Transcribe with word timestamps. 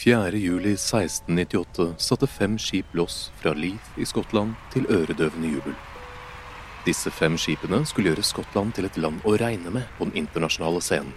Fjerde 0.00 0.38
juli 0.38 0.70
1698 0.72 1.94
satte 1.98 2.26
fem 2.26 2.58
skip 2.58 2.94
loss 2.94 3.32
fra 3.36 3.52
Leith 3.52 3.98
i 4.00 4.06
Skottland 4.08 4.54
til 4.72 4.86
øredøvende 4.88 5.50
jubel. 5.52 5.74
Disse 6.86 7.12
fem 7.12 7.36
skipene 7.36 7.82
skulle 7.84 8.08
gjøre 8.08 8.24
Skottland 8.24 8.72
til 8.78 8.88
et 8.88 8.96
land 8.96 9.20
å 9.28 9.34
regne 9.36 9.68
med 9.74 9.90
på 9.98 10.08
den 10.08 10.16
internasjonale 10.22 10.80
scenen. 10.80 11.12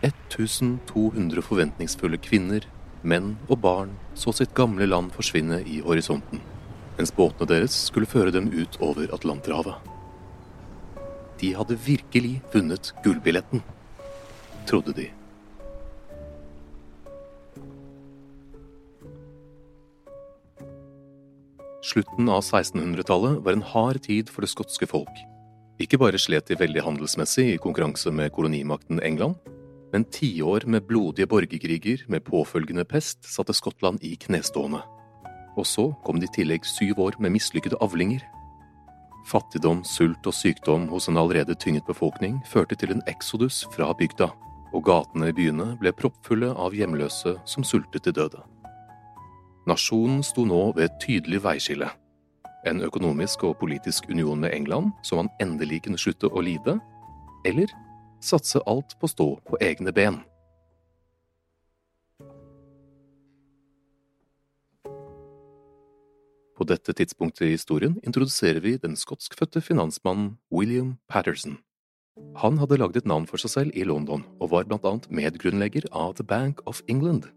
1200 0.00 1.44
forventningsfulle 1.44 2.16
kvinner, 2.16 2.64
menn 3.02 3.34
og 3.50 3.60
barn 3.60 3.92
så 4.16 4.32
sitt 4.32 4.56
gamle 4.56 4.88
land 4.88 5.12
forsvinne 5.12 5.60
i 5.68 5.82
horisonten, 5.84 6.40
mens 6.96 7.12
båtene 7.12 7.52
deres 7.52 7.76
skulle 7.90 8.08
føre 8.08 8.32
dem 8.32 8.48
ut 8.56 8.80
over 8.80 9.12
Atlanterhavet. 9.12 9.76
De 11.44 11.52
hadde 11.60 11.76
virkelig 11.92 12.38
vunnet 12.56 12.94
gullbilletten, 13.04 13.60
trodde 14.64 14.96
de. 14.96 15.10
Slutten 21.88 22.28
av 22.28 22.42
1600-tallet 22.42 23.38
var 23.44 23.54
en 23.54 23.62
hard 23.64 24.02
tid 24.04 24.28
for 24.28 24.44
det 24.44 24.50
skotske 24.52 24.86
folk. 24.90 25.20
Ikke 25.80 25.96
bare 26.00 26.18
slet 26.20 26.50
de 26.50 26.58
veldig 26.58 26.82
handelsmessig 26.84 27.46
i 27.54 27.60
konkurranse 27.62 28.10
med 28.12 28.32
kolonimakten 28.34 29.00
England, 29.00 29.38
men 29.92 30.04
tiår 30.12 30.66
med 30.68 30.84
blodige 30.88 31.28
borgerkriger 31.30 32.02
med 32.12 32.26
påfølgende 32.26 32.84
pest 32.84 33.24
satte 33.24 33.56
Skottland 33.56 34.04
i 34.04 34.18
knestående. 34.20 34.82
Og 35.56 35.64
så 35.66 35.86
kom 36.04 36.20
det 36.20 36.28
i 36.28 36.34
tillegg 36.42 36.68
syv 36.68 37.00
år 37.06 37.16
med 37.22 37.32
mislykkede 37.38 37.80
avlinger. 37.80 38.20
Fattigdom, 39.30 39.80
sult 39.84 40.28
og 40.28 40.36
sykdom 40.36 40.90
hos 40.92 41.08
en 41.08 41.16
allerede 41.16 41.56
tynget 41.56 41.88
befolkning 41.88 42.42
førte 42.52 42.76
til 42.76 42.92
en 42.92 43.04
eksodus 43.08 43.62
fra 43.72 43.94
bygda, 43.96 44.28
og 44.76 44.84
gatene 44.84 45.32
i 45.32 45.36
byene 45.40 45.72
ble 45.80 45.96
proppfulle 45.96 46.52
av 46.52 46.76
hjemløse 46.76 47.38
som 47.48 47.64
sultet 47.64 48.04
til 48.04 48.18
døde. 48.20 48.44
Nasjonen 49.68 50.22
sto 50.24 50.46
nå 50.48 50.70
ved 50.76 50.86
et 50.86 50.94
tydelig 51.02 51.42
veiskille. 51.44 51.90
En 52.66 52.80
økonomisk 52.86 53.42
og 53.44 53.58
politisk 53.60 54.06
union 54.08 54.40
med 54.40 54.54
England, 54.56 54.94
som 55.04 55.20
han 55.20 55.28
endelig 55.44 55.82
kunne 55.84 56.00
slutte 56.00 56.30
å 56.32 56.40
lide, 56.40 56.78
eller 57.44 57.68
satse 58.24 58.62
alt 58.64 58.96
på 58.96 59.04
å 59.04 59.12
stå 59.12 59.28
på 59.44 59.60
egne 59.60 59.92
ben. 59.92 60.22
På 66.56 66.66
dette 66.66 66.96
tidspunktet 66.96 67.44
i 67.46 67.52
historien 67.52 68.00
introduserer 68.02 68.64
vi 68.64 68.78
den 68.82 68.96
skotskfødte 68.98 69.60
finansmannen 69.62 70.38
William 70.50 70.96
Patterson. 71.12 71.60
Han 72.40 72.58
hadde 72.58 72.80
laget 72.80 73.04
et 73.04 73.06
navn 73.06 73.28
for 73.30 73.38
seg 73.38 73.52
selv 73.52 73.76
i 73.78 73.84
London, 73.86 74.24
og 74.40 74.50
var 74.56 74.66
blant 74.66 74.88
annet 74.88 75.10
medgrunnlegger 75.12 75.86
av 75.92 76.16
The 76.16 76.26
Bank 76.26 76.64
of 76.66 76.80
England. 76.88 77.28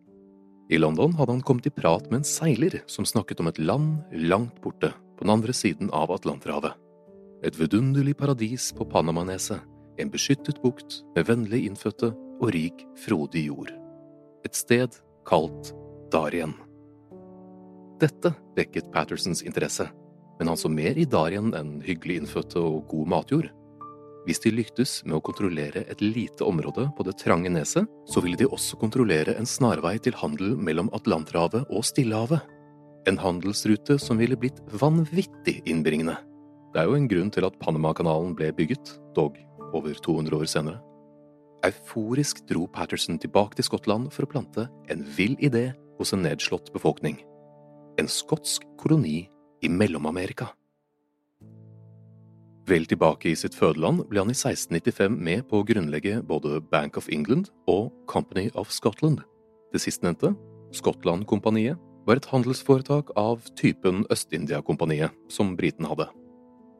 I 0.70 0.78
London 0.78 1.14
hadde 1.18 1.32
han 1.32 1.42
kommet 1.42 1.68
i 1.68 1.74
prat 1.74 2.06
med 2.12 2.22
en 2.22 2.28
seiler 2.28 2.82
som 2.88 3.06
snakket 3.08 3.40
om 3.42 3.50
et 3.52 3.60
land 3.60 4.02
langt 4.30 4.62
borte, 4.64 4.94
på 5.18 5.26
den 5.26 5.34
andre 5.34 5.54
siden 5.54 5.90
av 5.94 6.12
Atlanterhavet. 6.14 6.74
Et 7.46 7.58
vidunderlig 7.58 8.16
paradis 8.18 8.72
på 8.78 8.86
Panamaneset, 8.86 9.62
en 9.98 10.10
beskyttet 10.10 10.62
bukt 10.64 11.02
med 11.16 11.28
vennlig 11.28 11.66
innfødte 11.68 12.12
og 12.42 12.52
rik, 12.56 12.86
frodig 13.06 13.46
jord. 13.50 13.72
Et 14.46 14.58
sted 14.58 14.98
kalt 15.28 15.74
Darien. 16.14 16.56
Dette 18.02 18.34
vekket 18.58 18.90
Pattersons 18.94 19.44
interesse, 19.46 19.86
men 20.40 20.50
han 20.50 20.58
så 20.58 20.70
mer 20.74 20.98
i 20.98 21.06
Darien 21.06 21.52
enn 21.54 21.76
hyggelig 21.86 22.24
innfødte 22.24 22.62
og 22.62 22.88
god 22.90 23.12
matjord. 23.14 23.52
Hvis 24.28 24.42
de 24.44 24.52
lyktes 24.54 25.00
med 25.08 25.18
å 25.18 25.24
kontrollere 25.26 25.82
et 25.90 26.02
lite 26.04 26.46
område 26.46 26.86
på 26.98 27.06
det 27.08 27.16
trange 27.18 27.50
neset, 27.50 27.88
så 28.06 28.22
ville 28.22 28.38
de 28.38 28.46
også 28.46 28.78
kontrollere 28.82 29.34
en 29.38 29.50
snarvei 29.50 29.96
til 30.04 30.18
handel 30.20 30.54
mellom 30.58 30.92
Atlanterhavet 30.94 31.66
og 31.70 31.86
Stillehavet. 31.88 32.46
En 33.10 33.18
handelsrute 33.18 33.98
som 33.98 34.22
ville 34.22 34.38
blitt 34.38 34.62
vanvittig 34.78 35.64
innbringende. 35.66 36.20
Det 36.72 36.84
er 36.84 36.88
jo 36.88 37.00
en 37.00 37.10
grunn 37.10 37.34
til 37.34 37.48
at 37.48 37.58
Panamakanalen 37.60 38.36
ble 38.38 38.52
bygget, 38.56 38.94
dog 39.18 39.40
over 39.74 39.98
200 39.98 40.38
år 40.38 40.48
senere. 40.48 40.78
Euforisk 41.66 42.46
dro 42.50 42.68
Patterson 42.70 43.20
tilbake 43.22 43.58
til 43.58 43.68
Skottland 43.68 44.14
for 44.14 44.26
å 44.26 44.32
plante 44.32 44.70
en 44.90 45.04
vill 45.18 45.36
idé 45.42 45.72
hos 45.98 46.14
en 46.14 46.24
nedslått 46.26 46.72
befolkning. 46.74 47.20
en 48.00 48.08
skotsk 48.08 48.64
koloni 48.78 49.30
i 49.62 49.70
Mellom-Amerika. 49.70 50.48
Vel 52.70 52.86
tilbake 52.86 53.32
i 53.32 53.38
sitt 53.38 53.56
fødeland 53.58 54.04
ble 54.12 54.22
han 54.22 54.30
i 54.30 54.38
1695 54.38 55.18
med 55.18 55.48
på 55.50 55.60
å 55.60 55.66
grunnlegge 55.66 56.20
både 56.28 56.62
Bank 56.72 57.00
of 57.00 57.10
England 57.10 57.50
og 57.72 57.90
Company 58.12 58.52
of 58.54 58.70
Scotland. 58.74 59.24
Det 59.74 59.82
sistnevnte, 59.82 60.36
Skottland-kompaniet, 60.76 61.80
var 62.06 62.18
et 62.18 62.30
handelsforetak 62.32 63.12
av 63.18 63.44
typen 63.58 64.06
Øst-India-kompaniet, 64.14 65.14
som 65.30 65.56
britene 65.58 65.90
hadde. 65.90 66.08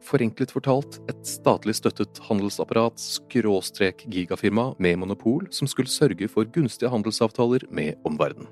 Forenklet 0.02 0.50
fortalt 0.50 0.98
et 1.10 1.20
statlig 1.26 1.76
støttet 1.78 2.18
handelsapparat 2.26 2.98
skråstrek 2.98 4.02
gigafirma 4.10 4.72
med 4.82 4.98
monopol 4.98 5.46
som 5.54 5.70
skulle 5.70 5.90
sørge 5.90 6.26
for 6.30 6.48
gunstige 6.50 6.90
handelsavtaler 6.90 7.68
med 7.70 7.94
omverdenen. 8.06 8.50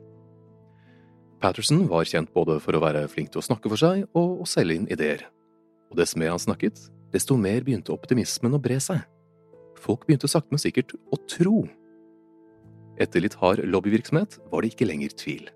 Patterson 1.41 1.87
var 1.89 2.05
kjent 2.05 2.31
både 2.35 2.59
for 2.61 2.77
å 2.77 2.83
være 2.85 3.07
flink 3.11 3.33
til 3.33 3.41
å 3.41 3.47
snakke 3.47 3.71
for 3.73 3.81
seg 3.81 4.05
og 4.13 4.43
å 4.45 4.47
selge 4.47 4.77
inn 4.77 4.89
ideer. 4.93 5.25
Og 5.91 5.99
dess 5.99 6.15
mer 6.15 6.35
han 6.35 6.43
snakket, 6.43 6.79
desto 7.15 7.37
mer 7.37 7.65
begynte 7.67 7.95
optimismen 7.95 8.55
å 8.57 8.63
bre 8.63 8.79
seg. 8.83 9.03
Folk 9.81 10.07
begynte 10.07 10.29
sakte, 10.31 10.53
men 10.53 10.63
sikkert 10.63 10.95
å 11.11 11.19
tro. 11.31 11.65
Etter 13.01 13.25
litt 13.25 13.39
hard 13.41 13.65
lobbyvirksomhet 13.65 14.39
var 14.53 14.63
det 14.63 14.75
ikke 14.75 14.89
lenger 14.91 15.15
tvil. 15.17 15.47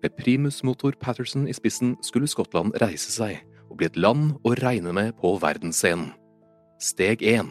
Med 0.00 0.16
primus 0.16 0.62
motor 0.64 0.96
Patterson 1.00 1.46
i 1.48 1.54
spissen 1.56 1.96
skulle 2.04 2.28
Skottland 2.30 2.76
reise 2.80 3.12
seg 3.12 3.40
og 3.68 3.78
bli 3.80 3.88
et 3.88 3.98
land 4.00 4.34
å 4.44 4.54
regne 4.58 4.92
med 4.96 5.14
på 5.20 5.34
verdensscenen. 5.40 6.12
Steg 6.80 7.20
én 7.20 7.50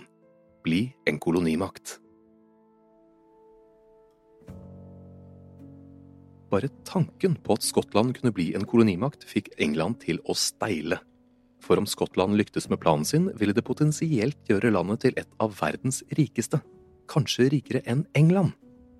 bli 0.66 0.90
en 1.08 1.20
kolonimakt. 1.22 2.00
Bare 6.50 6.72
tanken 6.86 7.36
på 7.46 7.54
at 7.54 7.66
Skottland 7.66 8.16
kunne 8.18 8.34
bli 8.34 8.50
en 8.58 8.66
kolonimakt, 8.66 9.24
fikk 9.30 9.52
England 9.62 10.02
til 10.02 10.18
å 10.26 10.34
steile. 10.34 10.98
For 11.64 11.80
om 11.80 11.88
Skottland 11.90 12.38
lyktes 12.40 12.70
med 12.70 12.80
planen 12.82 13.06
sin, 13.06 13.30
ville 13.36 13.54
det 13.56 13.66
potensielt 13.68 14.40
gjøre 14.50 14.72
landet 14.74 15.04
til 15.06 15.18
et 15.20 15.30
av 15.44 15.54
verdens 15.60 16.02
rikeste, 16.18 16.62
kanskje 17.10 17.50
rikere 17.54 17.84
enn 17.90 18.06
England, 18.18 18.54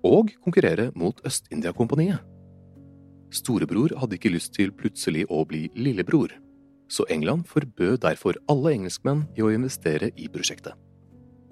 og 0.04 0.34
konkurrere 0.44 0.90
mot 0.98 1.20
Øst-India-kompaniet. 1.26 2.20
Storebror 3.30 3.94
hadde 4.00 4.18
ikke 4.18 4.32
lyst 4.34 4.54
til 4.56 4.72
plutselig 4.74 5.24
å 5.30 5.44
bli 5.46 5.68
lillebror, 5.78 6.34
så 6.90 7.06
England 7.08 7.46
forbød 7.46 8.00
derfor 8.02 8.38
alle 8.50 8.74
engelskmenn 8.74 9.28
i 9.38 9.44
å 9.46 9.52
investere 9.54 10.10
i 10.18 10.26
prosjektet. 10.32 10.74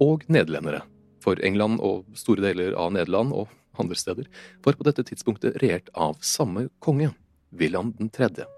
Og 0.02 0.26
nederlendere, 0.26 0.82
for 1.22 1.38
England 1.44 1.80
og 1.84 2.06
store 2.18 2.42
deler 2.50 2.74
av 2.78 2.92
Nederland 2.94 3.34
og 3.34 3.54
andre 3.78 3.98
steder 3.98 4.26
var 4.66 4.78
på 4.78 4.86
dette 4.86 5.06
tidspunktet 5.06 5.58
regjert 5.62 5.90
av 5.94 6.18
samme 6.26 6.66
konge, 6.82 7.12
William 7.54 7.94
3. 7.94 8.57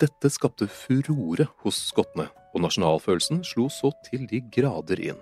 Dette 0.00 0.28
skapte 0.28 0.68
furore 0.68 1.48
hos 1.64 1.78
skottene, 1.88 2.28
og 2.52 2.64
nasjonalfølelsen 2.64 3.42
slo 3.46 3.70
så 3.72 3.92
til 4.08 4.26
de 4.28 4.42
grader 4.52 5.00
inn. 5.00 5.20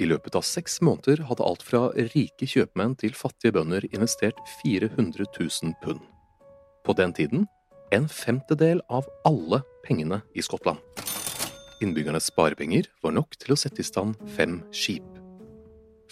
I 0.00 0.08
løpet 0.08 0.36
av 0.36 0.44
seks 0.44 0.80
måneder 0.84 1.24
hadde 1.28 1.44
alt 1.44 1.64
fra 1.64 1.86
rike 2.14 2.48
kjøpmenn 2.48 2.96
til 3.00 3.16
fattige 3.16 3.54
bønder 3.56 3.84
investert 3.92 4.40
400 4.62 5.28
000 5.36 5.76
pund 5.84 6.02
på 6.84 6.92
den 6.98 7.12
tiden 7.12 7.46
en 7.92 8.08
femtedel 8.08 8.80
av 8.90 9.06
alle 9.28 9.62
pengene 9.86 10.22
i 10.34 10.42
Skottland. 10.42 10.80
Innbyggernes 11.82 12.30
sparepenger 12.30 12.88
var 13.02 13.14
nok 13.16 13.36
til 13.42 13.54
å 13.54 13.58
sette 13.58 13.82
i 13.82 13.86
stand 13.86 14.16
fem 14.36 14.60
skip. 14.74 15.06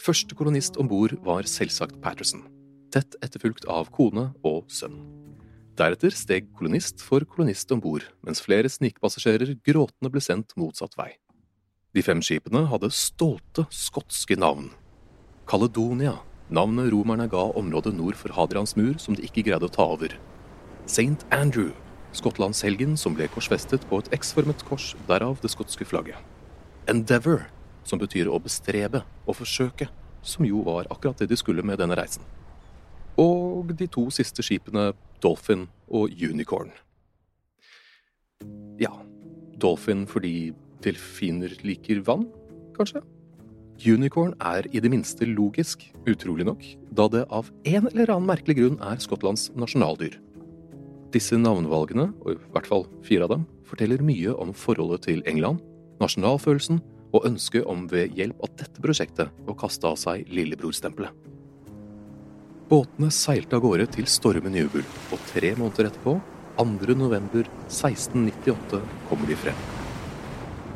Første 0.01 0.37
kolonist 0.37 0.79
om 0.81 0.89
bord 0.91 1.15
var 1.25 1.49
selvsagt 1.49 2.01
Patterson, 2.05 2.45
tett 2.93 3.17
etterfulgt 3.25 3.67
av 3.71 3.91
kone 3.95 4.31
og 4.47 4.65
sønn. 4.73 4.99
Deretter 5.79 6.15
steg 6.15 6.49
kolonist 6.59 7.03
for 7.05 7.25
kolonist 7.25 7.71
om 7.73 7.81
bord, 7.81 8.05
mens 8.27 8.43
flere 8.43 8.69
snikpassasjerer 8.69 9.55
gråtende 9.67 10.11
ble 10.13 10.23
sendt 10.25 10.57
motsatt 10.59 10.97
vei. 10.99 11.13
De 11.95 12.03
fem 12.07 12.21
skipene 12.23 12.65
hadde 12.71 12.91
stolte 12.95 13.65
skotske 13.75 14.37
navn. 14.39 14.69
Caledonia, 15.51 16.19
navnet 16.51 16.91
romerne 16.95 17.27
ga 17.31 17.49
området 17.59 17.95
nord 17.97 18.19
for 18.19 18.35
Hadrians 18.35 18.77
mur 18.79 18.99
som 19.03 19.17
de 19.19 19.25
ikke 19.27 19.47
greide 19.47 19.67
å 19.67 19.73
ta 19.75 19.87
over. 19.95 20.15
St. 20.87 21.27
Andrew, 21.35 21.71
skottlandshelgen 22.15 22.97
som 22.99 23.15
ble 23.15 23.29
korsfestet 23.31 23.87
på 23.91 24.03
et 24.03 24.11
X-formet 24.15 24.63
kors, 24.67 24.93
derav 25.09 25.39
det 25.43 25.51
skotske 25.55 25.87
flagget. 25.87 26.19
Endeavour, 26.91 27.47
som 27.87 27.99
betyr 27.99 28.31
å 28.31 28.39
bestrebe 28.43 29.05
og 29.27 29.39
forsøke, 29.41 29.89
som 30.23 30.47
jo 30.47 30.63
var 30.67 30.91
akkurat 30.91 31.19
det 31.23 31.31
de 31.31 31.39
skulle 31.39 31.65
med 31.67 31.79
denne 31.81 31.97
reisen. 31.99 32.27
Og 33.19 33.73
de 33.77 33.87
to 33.91 34.07
siste 34.15 34.45
skipene 34.45 34.91
Dolphin 35.21 35.69
og 35.89 36.13
Unicorn. 36.17 36.73
Ja, 38.81 38.93
Dolphin 39.61 40.07
fordi 40.09 40.53
delfiner 40.85 41.53
liker 41.67 42.01
vann, 42.07 42.27
kanskje? 42.77 43.03
Unicorn 43.81 44.35
er 44.45 44.67
i 44.73 44.81
det 44.81 44.91
minste 44.93 45.25
logisk, 45.29 45.87
utrolig 46.09 46.45
nok, 46.49 46.65
da 46.97 47.07
det 47.13 47.25
av 47.33 47.49
en 47.65 47.89
eller 47.89 48.13
annen 48.13 48.29
merkelig 48.29 48.59
grunn 48.59 48.81
er 48.85 49.01
Skottlands 49.01 49.49
nasjonaldyr. 49.57 50.19
Disse 51.15 51.39
navnevalgene, 51.41 52.11
og 52.21 52.37
i 52.37 52.53
hvert 52.55 52.69
fall 52.69 52.87
fire 53.07 53.27
av 53.27 53.35
dem, 53.35 53.47
forteller 53.69 54.05
mye 54.05 54.35
om 54.37 54.53
forholdet 54.57 55.09
til 55.09 55.25
England, 55.31 55.63
nasjonalfølelsen 56.01 56.81
og 57.11 57.27
ønsket 57.27 57.67
om 57.69 57.89
ved 57.91 58.15
hjelp 58.17 58.45
av 58.45 58.55
dette 58.61 58.85
prosjektet 58.85 59.49
å 59.49 59.57
kaste 59.59 59.89
av 59.89 59.99
seg 60.01 60.29
lillebrorstempelet. 60.31 61.30
Båtene 62.71 63.09
seilte 63.11 63.59
av 63.59 63.65
gårde 63.65 63.89
til 63.91 64.07
stormen 64.07 64.55
jubel, 64.55 64.85
og 65.11 65.23
tre 65.27 65.49
måneder 65.59 65.89
etterpå, 65.89 66.13
2. 66.55 66.95
november 66.95 67.49
1698, 67.67 68.79
kommer 69.09 69.27
de 69.27 69.39
frem. 69.41 69.65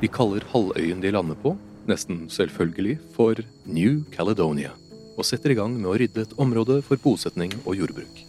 De 0.00 0.10
kaller 0.10 0.42
halvøyen 0.50 1.04
de 1.04 1.12
lander 1.14 1.38
på, 1.38 1.52
nesten 1.86 2.24
selvfølgelig, 2.34 2.96
for 3.14 3.38
New 3.70 4.02
Caledonia, 4.10 4.74
og 5.14 5.22
setter 5.28 5.54
i 5.54 5.58
gang 5.60 5.78
med 5.78 5.92
å 5.92 5.94
rydde 6.02 6.26
et 6.26 6.34
område 6.42 6.80
for 6.82 6.98
bosetning 6.98 7.54
og 7.62 7.78
jordbruk. 7.78 8.24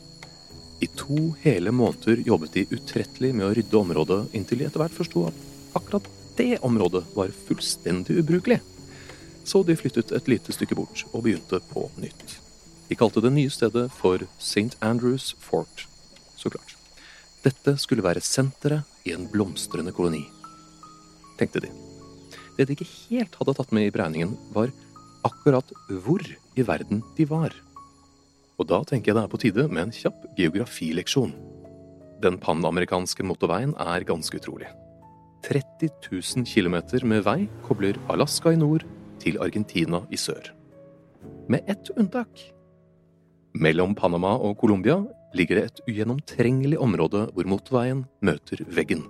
I 0.85 0.91
to 1.01 1.33
hele 1.41 1.73
måneder 1.73 2.21
jobbet 2.21 2.53
de 2.59 2.67
utrettelig 2.69 3.33
med 3.33 3.49
å 3.49 3.51
rydde 3.57 3.81
området, 3.81 4.21
inntil 4.37 4.61
de 4.61 4.69
etter 4.69 4.85
hvert 4.85 4.99
forsto 5.01 5.25
at 5.31 5.43
akkurat 5.81 6.13
det 6.37 6.59
området 6.61 7.07
var 7.17 7.33
fullstendig 7.49 8.21
ubrukelig. 8.21 8.61
Så 9.41 9.65
de 9.65 9.73
flyttet 9.73 10.13
et 10.13 10.33
lite 10.35 10.53
stykke 10.53 10.77
bort 10.77 11.07
og 11.15 11.23
begynte 11.25 11.65
på 11.73 11.89
nytt. 11.97 12.44
De 12.89 12.95
kalte 12.97 13.21
det 13.23 13.33
nye 13.33 13.49
stedet 13.49 13.87
for 13.97 14.21
St. 14.37 14.77
Andrews 14.85 15.33
Fort, 15.41 15.87
så 16.37 16.51
klart. 16.53 16.75
Dette 17.45 17.75
skulle 17.81 18.05
være 18.05 18.21
senteret 18.25 18.85
i 19.05 19.13
en 19.13 19.27
blomstrende 19.29 19.93
koloni, 19.93 20.23
tenkte 21.39 21.63
de. 21.65 21.71
Det 22.55 22.67
de 22.67 22.75
ikke 22.77 22.87
helt 22.87 23.35
hadde 23.39 23.55
tatt 23.57 23.73
med 23.75 23.89
i 23.89 23.93
beregningen, 23.93 24.35
var 24.53 24.71
akkurat 25.25 25.73
hvor 25.89 26.23
i 26.55 26.65
verden 26.65 27.01
de 27.17 27.27
var. 27.29 27.53
Og 28.55 28.69
da 28.69 28.79
tenker 28.87 29.11
jeg 29.11 29.17
det 29.17 29.25
er 29.25 29.33
på 29.33 29.41
tide 29.41 29.67
med 29.67 29.87
en 29.87 29.95
kjapp 29.95 30.29
geografileksjon. 30.37 31.33
Den 32.23 32.37
panamerikanske 32.39 33.25
motorveien 33.27 33.73
er 33.81 34.05
ganske 34.07 34.39
utrolig. 34.39 34.69
30 35.45 35.89
000 36.09 36.45
km 36.47 36.77
med 37.05 37.25
vei 37.25 37.39
kobler 37.65 37.99
Alaska 38.09 38.53
i 38.55 38.57
nord 38.57 38.85
til 39.21 39.37
Argentina 39.43 40.01
i 40.09 40.17
sør. 40.17 40.53
Med 41.49 41.67
ett 41.69 41.91
unntak. 41.97 42.31
Mellom 43.55 43.93
Panama 43.95 44.33
og 44.35 44.57
Colombia 44.59 44.97
ligger 45.35 45.59
det 45.59 45.65
et 45.69 45.77
ugjennomtrengelig 45.87 46.75
område 46.81 47.21
hvor 47.31 47.47
motorveien 47.47 48.01
møter 48.19 48.65
veggen. 48.67 49.05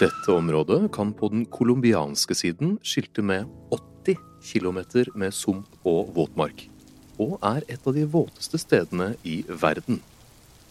Dette 0.00 0.32
området 0.32 0.86
kan 0.94 1.12
på 1.12 1.28
den 1.28 1.44
colombianske 1.52 2.36
siden 2.38 2.78
skilte 2.80 3.20
med 3.20 3.44
80 3.74 4.16
km 4.48 4.80
med 5.20 5.36
sump 5.36 5.68
og 5.84 6.14
våtmark 6.16 6.70
og 7.20 7.36
er 7.44 7.62
et 7.68 7.84
av 7.84 7.94
de 7.94 8.06
våteste 8.08 8.58
stedene 8.58 9.12
i 9.28 9.42
verden. 9.46 10.00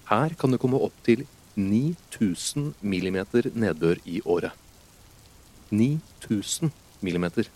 Her 0.09 0.33
kan 0.33 0.51
det 0.51 0.59
komme 0.59 0.81
opp 0.81 0.95
til 1.05 1.27
9000 1.55 2.73
millimeter 2.81 3.51
nedbør 3.53 4.01
i 4.09 4.19
året. 4.25 4.51
9000 5.69 6.73
millimeter. 7.05 7.47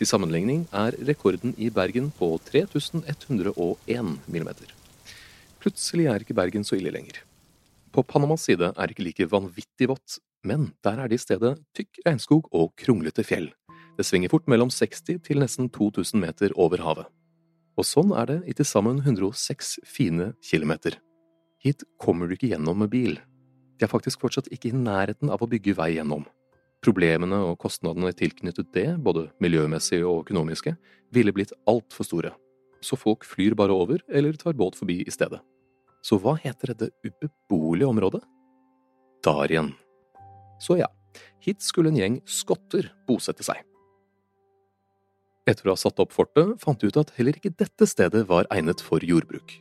Til 0.00 0.08
sammenligning 0.08 0.62
er 0.72 0.94
rekorden 1.04 1.50
i 1.60 1.66
Bergen 1.68 2.06
på 2.16 2.30
3101 2.46 4.14
millimeter. 4.32 4.70
Plutselig 5.60 6.06
er 6.08 6.24
ikke 6.24 6.36
Bergen 6.38 6.64
så 6.64 6.78
ille 6.78 6.88
lenger. 6.94 7.18
På 7.92 8.00
Panamas 8.00 8.46
side 8.48 8.70
er 8.70 8.80
det 8.80 8.96
ikke 8.96 9.04
like 9.04 9.26
vanvittig 9.28 9.90
vått, 9.90 10.16
men 10.40 10.70
der 10.80 11.02
er 11.02 11.12
det 11.12 11.18
i 11.18 11.24
stedet 11.26 11.52
tykk 11.76 12.00
regnskog 12.06 12.48
og 12.48 12.72
kronglete 12.80 13.26
fjell. 13.28 13.50
Det 13.98 14.08
svinger 14.08 14.32
fort 14.32 14.48
mellom 14.48 14.72
60 14.72 15.20
til 15.20 15.44
nesten 15.44 15.68
2000 15.68 16.16
meter 16.24 16.56
over 16.56 16.80
havet. 16.80 17.12
Og 17.76 17.84
sånn 17.84 18.16
er 18.16 18.32
det 18.32 18.40
i 18.48 18.56
til 18.56 18.64
sammen 18.64 19.04
106 19.04 19.82
fine 19.84 20.32
kilometer. 20.40 20.96
Hit 21.60 21.84
kommer 22.00 22.24
du 22.24 22.38
ikke 22.38 22.54
gjennom 22.54 22.80
med 22.80 22.88
bil. 22.88 23.20
De 23.76 23.84
er 23.84 23.92
faktisk 23.92 24.24
fortsatt 24.24 24.48
ikke 24.48 24.72
i 24.72 24.80
nærheten 24.80 25.28
av 25.28 25.44
å 25.44 25.50
bygge 25.50 25.76
vei 25.76 25.98
gjennom. 25.98 26.24
Problemene 26.80 27.42
og 27.44 27.58
kostnadene 27.60 28.12
tilknyttet 28.16 28.70
det, 28.72 28.86
både 29.04 29.26
miljømessige 29.42 30.06
og 30.08 30.22
økonomiske, 30.24 30.72
ville 31.12 31.34
blitt 31.36 31.52
altfor 31.68 32.06
store, 32.08 32.32
så 32.80 32.96
folk 32.96 33.26
flyr 33.28 33.56
bare 33.58 33.74
over 33.76 34.00
eller 34.08 34.38
tar 34.40 34.56
båt 34.56 34.78
forbi 34.78 35.02
i 35.04 35.12
stedet. 35.12 35.42
Så 36.00 36.16
hva 36.16 36.38
heter 36.40 36.72
dette 36.72 36.88
ubeboelige 37.04 37.90
området? 37.90 38.22
Darien. 39.24 39.74
Så 40.60 40.78
ja, 40.80 40.88
hit 41.44 41.60
skulle 41.64 41.92
en 41.92 42.00
gjeng 42.00 42.20
skotter 42.24 42.88
bosette 43.08 43.44
seg. 43.44 43.60
Etter 45.48 45.68
å 45.68 45.74
ha 45.74 45.80
satt 45.80 46.00
opp 46.00 46.14
fortet 46.14 46.56
fant 46.62 46.80
de 46.80 46.88
ut 46.88 47.00
at 47.00 47.12
heller 47.18 47.36
ikke 47.36 47.52
dette 47.60 47.88
stedet 47.88 48.24
var 48.28 48.48
egnet 48.54 48.80
for 48.84 49.04
jordbruk. 49.04 49.58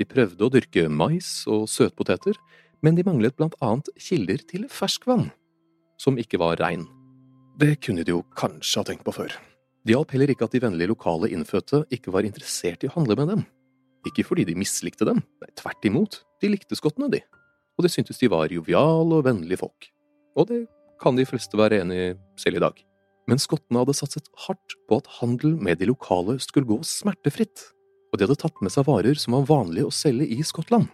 De 0.00 0.08
prøvde 0.08 0.44
å 0.44 0.52
dyrke 0.52 0.88
mais 0.92 1.28
og 1.50 1.68
søtpoteter, 1.72 2.36
men 2.84 2.96
de 2.96 3.04
manglet 3.04 3.36
blant 3.36 3.56
annet 3.64 3.88
kilder 4.00 4.40
til 4.48 4.66
ferskvann, 4.72 5.30
som 6.00 6.18
ikke 6.20 6.40
var 6.40 6.60
rein. 6.60 6.86
Det 7.56 7.78
kunne 7.84 8.04
de 8.04 8.12
jo 8.12 8.22
kanskje 8.36 8.82
ha 8.82 8.88
tenkt 8.88 9.06
på 9.06 9.14
før. 9.16 9.32
Det 9.86 9.94
hjalp 9.94 10.12
heller 10.12 10.32
ikke 10.32 10.48
at 10.48 10.54
de 10.56 10.60
vennlige 10.64 10.90
lokale 10.90 11.30
innfødte 11.32 11.84
ikke 11.94 12.12
var 12.14 12.26
interessert 12.26 12.82
i 12.82 12.90
å 12.90 12.96
handle 12.96 13.16
med 13.20 13.30
dem. 13.32 13.44
Ikke 14.06 14.24
fordi 14.26 14.44
de 14.48 14.56
mislikte 14.58 15.06
dem, 15.06 15.22
nei, 15.42 15.50
tvert 15.58 15.86
imot, 15.86 16.20
de 16.42 16.50
likte 16.52 16.78
skottene, 16.78 17.08
de, 17.12 17.22
og 17.76 17.86
de 17.86 17.92
syntes 17.92 18.18
de 18.20 18.30
var 18.30 18.52
joviale 18.52 19.18
og 19.18 19.24
vennlige 19.26 19.60
folk. 19.62 19.88
Og 20.36 20.50
det 20.50 20.60
kan 21.02 21.16
de 21.18 21.26
fleste 21.28 21.58
være 21.58 21.80
enig 21.84 21.98
i 22.02 22.12
selv 22.40 22.60
i 22.60 22.64
dag. 22.66 22.78
Men 23.26 23.42
skottene 23.42 23.82
hadde 23.82 23.96
satset 23.98 24.28
hardt 24.46 24.76
på 24.86 25.00
at 25.00 25.10
handel 25.18 25.56
med 25.58 25.80
de 25.80 25.88
lokale 25.90 26.38
skulle 26.42 26.68
gå 26.68 26.78
smertefritt, 26.86 27.64
og 28.12 28.18
de 28.18 28.26
hadde 28.26 28.38
tatt 28.40 28.62
med 28.62 28.72
seg 28.72 28.86
varer 28.86 29.18
som 29.18 29.34
var 29.36 29.48
vanlige 29.50 29.88
å 29.88 29.94
selge 29.94 30.28
i 30.30 30.38
Skottland, 30.46 30.86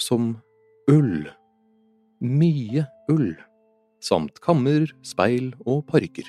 som 0.00 0.36
ull. 0.90 1.26
Mye 2.22 2.86
ull. 3.10 3.34
Samt 4.00 4.40
kammer, 4.44 4.88
speil 5.04 5.52
og 5.68 5.84
parykker. 5.90 6.28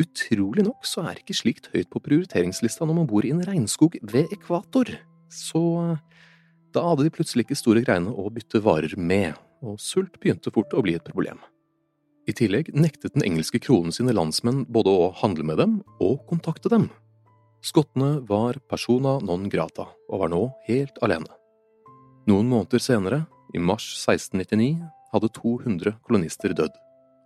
Utrolig 0.00 0.64
nok 0.66 0.86
så 0.88 1.04
er 1.06 1.20
ikke 1.20 1.36
slikt 1.36 1.68
høyt 1.74 1.90
på 1.92 2.02
prioriteringslista 2.02 2.86
når 2.88 2.98
man 2.98 3.08
bor 3.10 3.26
i 3.26 3.30
en 3.34 3.44
regnskog 3.46 3.94
ved 4.02 4.32
ekvator, 4.34 4.90
så 5.30 5.62
da 6.74 6.82
hadde 6.82 7.06
de 7.06 7.12
plutselig 7.14 7.46
ikke 7.46 7.58
store 7.58 7.84
greiene 7.84 8.10
å 8.10 8.26
bytte 8.34 8.62
varer 8.64 8.96
med, 8.98 9.36
og 9.62 9.78
sult 9.78 10.18
begynte 10.18 10.50
fort 10.54 10.74
å 10.74 10.82
bli 10.82 10.96
et 10.98 11.06
problem. 11.06 11.38
I 12.26 12.32
tillegg 12.34 12.72
nektet 12.74 13.14
den 13.14 13.26
engelske 13.26 13.60
kronen 13.60 13.92
sine 13.94 14.14
landsmenn 14.16 14.64
både 14.72 14.90
å 14.90 15.12
handle 15.20 15.44
med 15.46 15.60
dem 15.60 15.76
og 16.02 16.24
kontakte 16.30 16.72
dem. 16.72 16.88
Skottene 17.64 18.18
var 18.26 18.58
persona 18.68 19.18
non 19.24 19.46
grata 19.52 19.86
og 20.08 20.24
var 20.24 20.32
nå 20.32 20.42
helt 20.66 20.98
alene. 21.04 21.30
Noen 22.28 22.48
måneder 22.48 22.80
senere, 22.80 23.22
i 23.54 23.60
mars 23.60 23.86
1699, 24.00 24.80
hadde 25.14 25.30
200 25.38 25.96
kolonister 26.04 26.54
dødd, 26.56 26.74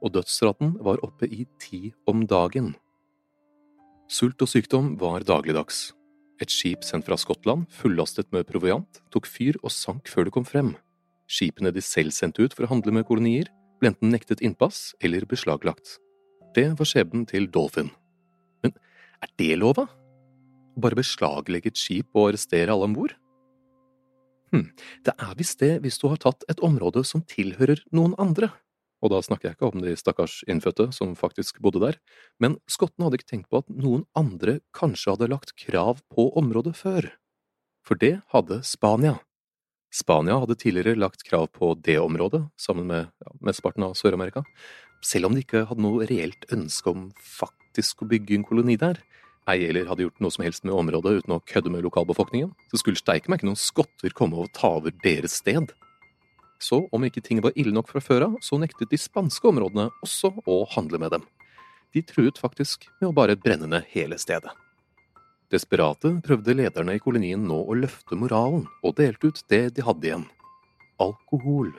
og 0.05 0.15
dødsraten 0.15 0.77
var 0.85 1.01
oppe 1.07 1.27
i 1.27 1.47
ti 1.63 1.89
om 2.09 2.27
dagen. 2.29 2.75
Sult 4.09 4.41
og 4.45 4.49
sykdom 4.49 4.95
var 5.01 5.25
dagligdags. 5.27 5.93
Et 6.41 6.51
skip 6.53 6.85
sendt 6.87 7.09
fra 7.09 7.19
Skottland, 7.19 7.67
fullastet 7.75 8.31
med 8.33 8.47
proviant, 8.49 9.01
tok 9.13 9.27
fyr 9.27 9.59
og 9.63 9.75
sank 9.75 10.09
før 10.09 10.29
det 10.29 10.35
kom 10.37 10.47
frem. 10.47 10.75
Skipene 11.29 11.73
de 11.75 11.83
selv 11.85 12.15
sendte 12.17 12.45
ut 12.45 12.55
for 12.57 12.65
å 12.65 12.71
handle 12.71 12.95
med 12.95 13.09
kolonier, 13.09 13.51
ble 13.81 13.93
enten 13.93 14.13
nektet 14.15 14.43
innpass 14.45 14.95
eller 15.05 15.27
beslaglagt. 15.29 15.99
Det 16.57 16.71
var 16.79 16.89
skjebnen 16.89 17.27
til 17.29 17.51
Dolphin. 17.53 17.91
Men 18.65 18.73
er 19.23 19.33
det 19.41 19.59
lova? 19.59 19.87
Bare 20.79 20.99
beslaglegge 20.99 21.73
et 21.73 21.79
skip 21.81 22.15
og 22.15 22.31
arrestere 22.31 22.73
alle 22.73 22.89
om 22.89 22.97
bord? 22.97 23.13
Hm, 24.53 24.71
det 25.05 25.15
er 25.21 25.37
visst 25.39 25.61
det 25.61 25.75
hvis 25.85 26.01
du 26.01 26.09
har 26.13 26.21
tatt 26.23 26.47
et 26.49 26.63
område 26.65 27.05
som 27.07 27.25
tilhører 27.27 27.83
noen 27.95 28.17
andre. 28.21 28.51
Og 29.05 29.13
da 29.13 29.21
snakker 29.23 29.51
jeg 29.51 29.59
ikke 29.59 29.71
om 29.71 29.83
de 29.85 29.95
stakkars 29.99 30.41
innfødte 30.51 30.89
som 30.97 31.15
faktisk 31.19 31.61
bodde 31.63 31.83
der, 31.85 31.99
men 32.43 32.57
skottene 32.71 33.07
hadde 33.07 33.21
ikke 33.21 33.31
tenkt 33.31 33.51
på 33.53 33.63
at 33.63 33.71
noen 33.71 34.05
andre 34.19 34.59
kanskje 34.75 35.15
hadde 35.15 35.31
lagt 35.31 35.55
krav 35.61 36.03
på 36.11 36.31
området 36.39 36.75
før. 36.79 37.13
For 37.87 37.99
det 38.01 38.19
hadde 38.35 38.61
Spania. 38.67 39.21
Spania 39.95 40.41
hadde 40.43 40.59
tidligere 40.61 40.99
lagt 40.99 41.23
krav 41.25 41.47
på 41.55 41.73
det 41.81 41.97
området, 42.03 42.43
sammen 42.61 42.91
med 42.91 43.07
ja, 43.07 43.31
mesteparten 43.41 43.87
av 43.87 43.95
Sør-Amerika, 43.97 44.43
selv 45.05 45.29
om 45.29 45.37
de 45.37 45.45
ikke 45.45 45.65
hadde 45.71 45.85
noe 45.85 46.09
reelt 46.11 46.45
ønske 46.53 46.91
om 46.91 47.07
faktisk 47.23 48.03
å 48.03 48.11
bygge 48.11 48.37
en 48.37 48.45
koloni 48.49 48.77
der, 48.81 48.99
ei 49.49 49.67
heller 49.67 49.89
hadde 49.89 50.05
gjort 50.05 50.23
noe 50.23 50.35
som 50.35 50.45
helst 50.45 50.65
med 50.67 50.77
området 50.77 51.23
uten 51.23 51.37
å 51.37 51.43
kødde 51.49 51.73
med 51.73 51.85
lokalbefolkningen, 51.87 52.53
så 52.71 52.81
skulle 52.81 53.01
steike 53.01 53.31
meg 53.31 53.41
ikke 53.41 53.49
noen 53.51 53.61
skotter 53.61 54.15
komme 54.17 54.39
og 54.43 54.53
ta 54.57 54.75
over 54.79 54.95
deres 55.05 55.39
sted. 55.41 55.73
Så 56.61 56.83
om 56.93 57.05
ikke 57.07 57.23
ting 57.25 57.41
var 57.45 57.55
ille 57.57 57.73
nok 57.75 57.91
fra 57.91 58.03
før 58.03 58.27
av, 58.29 58.39
så 58.43 58.59
nektet 58.59 58.91
de 58.91 58.99
spanske 58.99 59.47
områdene 59.49 59.89
også 60.05 60.33
å 60.45 60.63
handle 60.75 61.01
med 61.01 61.15
dem. 61.15 61.27
De 61.95 62.03
truet 62.05 62.39
faktisk 62.41 62.89
med 62.99 63.11
å 63.11 63.17
bare 63.17 63.39
brenne 63.39 63.69
ned 63.71 63.87
hele 63.95 64.19
stedet. 64.21 64.53
Desperate 65.49 66.11
prøvde 66.25 66.53
lederne 66.53 66.99
i 66.99 67.01
kolonien 67.01 67.47
nå 67.49 67.63
å 67.65 67.77
løfte 67.79 68.19
moralen, 68.21 68.67
og 68.85 68.99
delte 68.99 69.31
ut 69.31 69.45
det 69.49 69.69
de 69.79 69.85
hadde 69.87 70.11
igjen– 70.11 70.27
alkohol. 71.01 71.71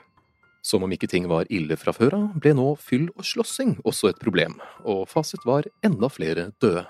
Som 0.65 0.83
om 0.83 0.91
ikke 0.91 1.07
ting 1.11 1.27
var 1.29 1.47
ille 1.53 1.77
fra 1.79 1.93
før 1.95 2.15
av, 2.17 2.25
ble 2.41 2.55
nå 2.57 2.71
fyll 2.81 3.07
og 3.13 3.27
slåssing 3.27 3.77
også 3.87 4.09
et 4.09 4.23
problem, 4.23 4.57
og 4.83 5.05
fasit 5.11 5.45
var 5.47 5.69
enda 5.85 6.09
flere 6.11 6.49
døde. 6.63 6.87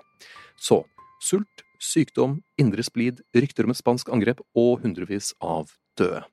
Så 0.60 0.84
sult, 1.24 1.64
sykdom, 1.80 2.40
indre 2.60 2.84
splid, 2.84 3.22
rykter 3.36 3.68
om 3.68 3.74
et 3.74 3.80
spansk 3.80 4.12
angrep 4.14 4.42
og 4.58 4.84
hundrevis 4.84 5.34
av 5.40 5.72
døde. 6.00 6.24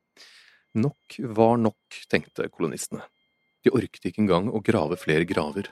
Nok 0.77 1.17
var 1.39 1.57
nok, 1.57 2.01
tenkte 2.11 2.51
kolonistene. 2.53 3.07
De 3.65 3.73
orket 3.75 4.11
ikke 4.11 4.23
engang 4.23 4.51
å 4.53 4.61
grave 4.63 4.99
flere 5.01 5.25
graver. 5.27 5.71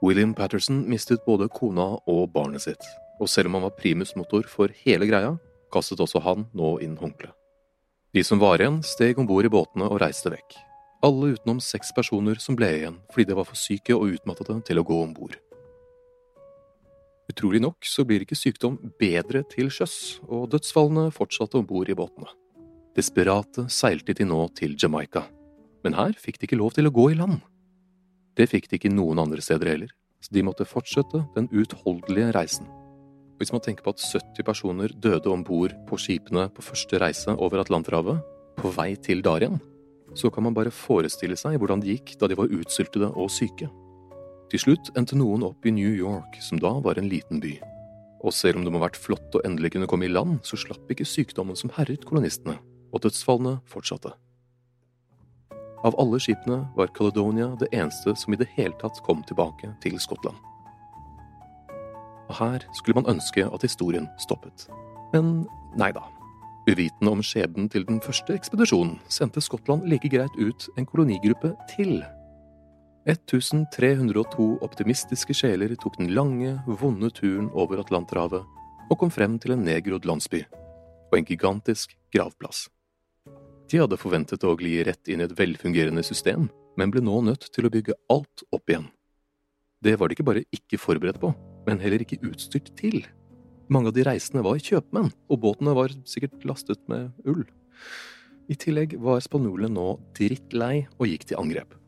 William 0.00 0.32
Patterson 0.34 0.80
mistet 0.88 1.26
både 1.26 1.50
kona 1.52 1.92
og 2.08 2.30
barnet 2.32 2.64
sitt, 2.64 2.86
og 3.20 3.28
selv 3.28 3.50
om 3.50 3.58
han 3.58 3.66
var 3.68 3.76
primusmotor 3.76 4.48
for 4.48 4.72
hele 4.86 5.06
greia, 5.10 5.34
kastet 5.70 6.00
også 6.00 6.22
han 6.24 6.48
nå 6.56 6.78
inn 6.80 6.96
håndkleet. 6.98 7.36
De 8.10 8.24
som 8.26 8.40
var 8.42 8.58
igjen, 8.58 8.80
steg 8.82 9.20
om 9.22 9.28
bord 9.28 9.46
i 9.46 9.52
båtene 9.52 9.86
og 9.86 10.00
reiste 10.02 10.32
vekk. 10.32 10.56
Alle 11.06 11.36
utenom 11.36 11.60
seks 11.62 11.92
personer 11.94 12.40
som 12.42 12.56
ble 12.58 12.72
igjen 12.80 12.96
fordi 13.12 13.28
de 13.28 13.36
var 13.38 13.46
for 13.46 13.60
syke 13.60 13.94
og 13.94 14.16
utmattede 14.16 14.58
til 14.66 14.80
å 14.80 14.84
gå 14.88 14.98
om 15.04 15.12
bord. 15.14 15.36
Utrolig 17.30 17.60
nok 17.62 17.86
så 17.86 18.02
blir 18.06 18.24
ikke 18.24 18.38
sykdom 18.38 18.78
bedre 18.98 19.44
til 19.52 19.68
sjøs, 19.70 20.18
og 20.26 20.48
dødsfallene 20.50 21.12
fortsatte 21.14 21.60
om 21.60 21.66
bord 21.68 21.90
i 21.90 21.94
båtene. 21.94 22.26
Desperate 22.96 23.68
seilte 23.70 24.16
de 24.18 24.26
nå 24.26 24.40
til 24.58 24.74
Jamaica, 24.74 25.22
men 25.84 25.94
her 25.94 26.16
fikk 26.18 26.40
de 26.40 26.48
ikke 26.48 26.58
lov 26.58 26.74
til 26.74 26.90
å 26.90 26.94
gå 26.94 27.10
i 27.12 27.18
land. 27.20 27.38
Det 28.34 28.48
fikk 28.50 28.66
de 28.70 28.80
ikke 28.80 28.90
noen 28.90 29.20
andre 29.22 29.42
steder 29.44 29.70
heller, 29.70 29.92
så 30.24 30.34
de 30.34 30.44
måtte 30.46 30.66
fortsette 30.66 31.22
den 31.36 31.46
utholdelige 31.54 32.32
reisen. 32.34 32.66
Hvis 33.40 33.54
man 33.54 33.62
tenker 33.64 33.86
på 33.86 33.94
at 33.94 34.02
70 34.02 34.44
personer 34.44 34.92
døde 34.92 35.30
om 35.32 35.44
bord 35.46 35.72
på 35.88 35.98
skipene 36.02 36.48
på 36.52 36.64
første 36.66 36.98
reise 37.00 37.32
over 37.38 37.62
Atlanterhavet, 37.62 38.18
på 38.58 38.72
vei 38.74 38.90
til 39.00 39.22
Darien, 39.24 39.60
så 40.18 40.28
kan 40.34 40.44
man 40.44 40.56
bare 40.56 40.74
forestille 40.74 41.38
seg 41.38 41.56
hvordan 41.60 41.80
det 41.80 41.94
gikk 41.94 42.16
da 42.20 42.28
de 42.28 42.36
var 42.36 42.50
utsultede 42.52 43.08
og 43.14 43.30
syke. 43.32 43.70
Til 44.50 44.62
slutt 44.64 44.90
endte 44.98 45.18
noen 45.18 45.44
opp 45.46 45.66
i 45.66 45.74
New 45.74 45.92
York, 45.94 46.40
som 46.42 46.58
da 46.58 46.72
var 46.82 46.98
en 46.98 47.08
liten 47.10 47.42
by. 47.42 47.54
Og 48.26 48.34
selv 48.34 48.58
om 48.58 48.66
det 48.66 48.72
må 48.74 48.80
ha 48.80 48.88
vært 48.88 48.98
flott 49.00 49.38
å 49.38 49.44
endelig 49.46 49.72
kunne 49.76 49.88
komme 49.90 50.08
i 50.08 50.12
land, 50.12 50.40
så 50.44 50.58
slapp 50.58 50.90
ikke 50.90 51.06
sykdommen 51.06 51.56
som 51.56 51.72
herjet 51.78 52.04
kolonistene, 52.08 52.58
og 52.90 53.06
dødsfallene 53.06 53.60
fortsatte. 53.70 54.12
Av 55.86 55.96
alle 55.96 56.20
skipene 56.20 56.64
var 56.76 56.92
Caledonia 56.92 57.54
det 57.62 57.70
eneste 57.72 58.12
som 58.18 58.34
i 58.34 58.40
det 58.40 58.50
hele 58.58 58.76
tatt 58.82 59.00
kom 59.06 59.24
tilbake 59.24 59.72
til 59.80 59.96
Skottland 60.02 60.36
og 62.30 62.36
her 62.38 62.64
skulle 62.72 63.02
man 63.02 63.10
ønske 63.16 63.44
at 63.46 63.66
historien 63.66 64.08
stoppet. 64.22 64.68
Men 65.12 65.44
nei 65.78 65.90
da. 65.96 66.06
Uvitende 66.68 67.10
om 67.10 67.22
skjebnen 67.24 67.68
til 67.72 67.86
den 67.88 67.98
første 68.04 68.36
ekspedisjonen 68.36 68.98
sendte 69.10 69.42
Skottland 69.42 69.88
like 69.90 70.10
greit 70.12 70.36
ut 70.38 70.68
en 70.78 70.86
kolonigruppe 70.86 71.54
til. 71.72 72.00
1302 73.10 74.46
optimistiske 74.62 75.34
sjeler 75.34 75.72
tok 75.80 75.96
den 75.98 76.12
lange, 76.14 76.56
vonde 76.66 77.10
turen 77.14 77.48
over 77.50 77.82
Atlanterhavet 77.82 78.46
og 78.90 78.98
kom 78.98 79.10
frem 79.10 79.38
til 79.42 79.54
en 79.54 79.64
nedgrodd 79.66 80.06
landsby 80.06 80.44
og 81.10 81.16
en 81.18 81.26
gigantisk 81.26 81.96
gravplass. 82.14 82.68
De 83.70 83.78
hadde 83.78 83.98
forventet 83.98 84.44
å 84.46 84.56
gli 84.58 84.76
rett 84.86 85.10
inn 85.10 85.22
i 85.22 85.26
et 85.26 85.34
velfungerende 85.38 86.02
system, 86.06 86.48
men 86.78 86.90
ble 86.90 87.02
nå 87.02 87.20
nødt 87.26 87.48
til 87.54 87.66
å 87.66 87.72
bygge 87.72 87.98
alt 88.10 88.44
opp 88.54 88.70
igjen. 88.70 88.86
Det 89.82 89.96
var 89.98 90.10
de 90.10 90.18
ikke 90.18 90.26
bare 90.26 90.44
ikke 90.54 90.78
forberedt 90.78 91.20
på, 91.22 91.32
men 91.66 91.82
heller 91.82 92.02
ikke 92.02 92.20
utstyrt 92.26 92.72
til. 92.78 93.02
Mange 93.70 93.90
av 93.90 93.96
de 93.96 94.06
reisende 94.06 94.44
var 94.46 94.58
kjøpmenn, 94.58 95.12
og 95.30 95.42
båtene 95.42 95.74
var 95.78 95.94
sikkert 96.06 96.46
lastet 96.46 96.82
med 96.90 97.14
ull. 97.30 97.44
I 98.50 98.58
tillegg 98.58 98.96
var 99.02 99.22
spanjolene 99.22 99.70
nå 99.74 99.92
drittlei 100.18 100.88
og 100.98 101.06
gikk 101.10 101.30
til 101.30 101.38
angrep. 101.42 101.79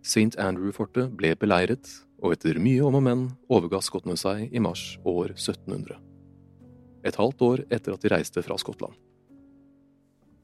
St. 0.00 0.38
Andrew-fortet 0.40 1.12
ble 1.16 1.34
beleiret, 1.36 1.84
og 2.20 2.34
etter 2.34 2.60
mye 2.60 2.84
om 2.84 2.96
og 2.98 3.04
men 3.04 3.26
overga 3.52 3.80
skottene 3.84 4.16
seg 4.20 4.48
i 4.52 4.60
mars 4.62 4.96
år 5.08 5.34
1700. 5.34 5.96
Et 7.04 7.16
halvt 7.16 7.44
år 7.44 7.62
etter 7.72 7.94
at 7.94 8.02
de 8.04 8.12
reiste 8.12 8.42
fra 8.44 8.56
Skottland. 8.60 8.96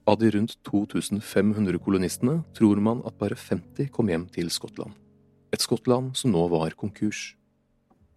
Av 0.06 0.16
de 0.20 0.30
rundt 0.30 0.54
2500 0.64 1.80
kolonistene 1.82 2.38
tror 2.56 2.80
man 2.80 3.02
at 3.08 3.16
bare 3.18 3.36
50 3.36 3.90
kom 3.92 4.12
hjem 4.12 4.28
til 4.32 4.52
Skottland. 4.54 4.94
Et 5.52 5.62
Skottland 5.62 6.14
som 6.16 6.32
nå 6.32 6.46
var 6.52 6.76
konkurs. 6.78 7.34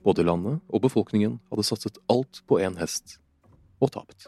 Både 0.06 0.24
landet 0.24 0.60
og 0.70 0.84
befolkningen 0.86 1.40
hadde 1.50 1.66
satset 1.68 2.00
alt 2.12 2.44
på 2.48 2.60
én 2.64 2.78
hest, 2.80 3.18
og 3.82 3.92
tapt. 3.96 4.28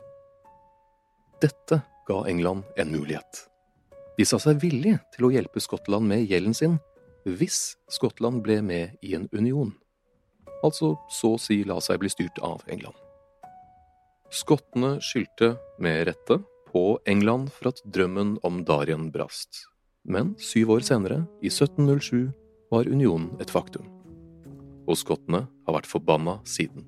Dette 1.44 1.82
ga 2.08 2.24
England 2.28 2.66
en 2.80 2.92
mulighet. 2.92 3.46
De 4.18 4.26
sa 4.28 4.40
seg 4.42 4.60
villige 4.64 5.00
til 5.16 5.28
å 5.28 5.32
hjelpe 5.34 5.62
Skottland 5.64 6.08
med 6.10 6.28
gjelden 6.28 6.58
sin 6.58 6.80
hvis 7.26 7.76
Skottland 7.92 8.42
ble 8.46 8.60
med 8.66 8.98
i 9.06 9.16
en 9.18 9.28
union. 9.34 9.74
Altså 10.62 10.96
så 11.10 11.36
å 11.36 11.42
si 11.42 11.62
la 11.66 11.80
seg 11.82 12.02
bli 12.02 12.10
styrt 12.12 12.42
av 12.46 12.64
England. 12.70 12.98
Skottene 14.32 14.96
skyldte, 15.04 15.56
med 15.82 16.06
rette, 16.08 16.40
på 16.72 17.00
England 17.06 17.50
for 17.52 17.74
at 17.74 17.82
drømmen 17.84 18.38
om 18.48 18.62
Darien 18.64 19.10
brast. 19.12 19.66
Men 20.08 20.36
syv 20.40 20.78
år 20.78 20.86
senere, 20.88 21.26
i 21.44 21.52
1707, 21.52 22.32
var 22.72 22.88
unionen 22.88 23.34
et 23.44 23.52
faktum. 23.52 23.90
Og 24.88 24.96
skottene 24.98 25.44
har 25.68 25.76
vært 25.76 25.90
forbanna 25.92 26.40
siden. 26.48 26.88